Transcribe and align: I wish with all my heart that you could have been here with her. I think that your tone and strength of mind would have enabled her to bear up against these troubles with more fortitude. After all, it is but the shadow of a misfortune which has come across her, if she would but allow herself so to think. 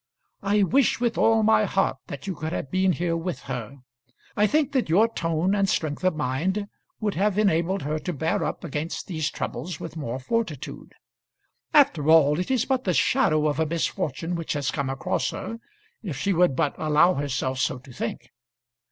I 0.41 0.63
wish 0.63 0.99
with 0.99 1.15
all 1.15 1.43
my 1.43 1.65
heart 1.65 1.97
that 2.07 2.25
you 2.25 2.33
could 2.33 2.53
have 2.53 2.71
been 2.71 2.93
here 2.93 3.15
with 3.15 3.41
her. 3.41 3.81
I 4.35 4.47
think 4.47 4.71
that 4.71 4.89
your 4.89 5.07
tone 5.07 5.53
and 5.53 5.69
strength 5.69 6.03
of 6.03 6.15
mind 6.15 6.67
would 6.99 7.13
have 7.13 7.37
enabled 7.37 7.83
her 7.83 7.99
to 7.99 8.11
bear 8.11 8.43
up 8.43 8.63
against 8.63 9.05
these 9.05 9.29
troubles 9.29 9.79
with 9.79 9.95
more 9.95 10.17
fortitude. 10.17 10.95
After 11.71 12.09
all, 12.09 12.39
it 12.39 12.49
is 12.49 12.65
but 12.65 12.83
the 12.83 12.95
shadow 12.95 13.45
of 13.47 13.59
a 13.59 13.65
misfortune 13.67 14.33
which 14.33 14.53
has 14.53 14.71
come 14.71 14.89
across 14.89 15.29
her, 15.29 15.59
if 16.01 16.17
she 16.17 16.33
would 16.33 16.55
but 16.55 16.73
allow 16.79 17.13
herself 17.13 17.59
so 17.59 17.77
to 17.77 17.91
think. 17.93 18.31